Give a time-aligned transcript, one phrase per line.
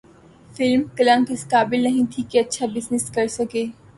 [0.55, 3.65] film Kalank اس قابل نہیں تھی کہ اچھا بزنس کرسکے